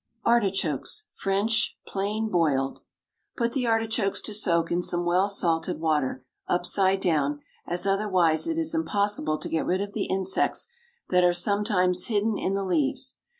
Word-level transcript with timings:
ARTICHOKES, 0.25 1.03
FRENCH, 1.11 1.77
PLAIN 1.85 2.31
BOILED. 2.31 2.79
Put 3.37 3.51
the 3.53 3.67
artichokes 3.67 4.19
to 4.23 4.33
soak 4.33 4.71
in 4.71 4.81
some 4.81 5.05
well 5.05 5.29
salted 5.29 5.79
water, 5.79 6.25
upside 6.47 7.01
down, 7.01 7.41
as 7.67 7.85
otherwise 7.85 8.47
it 8.47 8.57
is 8.57 8.73
impossible 8.73 9.37
to 9.37 9.47
get 9.47 9.63
rid 9.67 9.79
of 9.79 9.93
the 9.93 10.05
insects 10.05 10.67
that 11.09 11.23
are 11.23 11.35
sometimes 11.35 12.05
hidden 12.05 12.35
in 12.35 12.55
the 12.55 12.63
leaves. 12.65 13.17